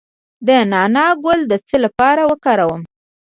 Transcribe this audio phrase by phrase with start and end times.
[0.45, 2.81] د نعناع ګل د څه لپاره وکاروم؟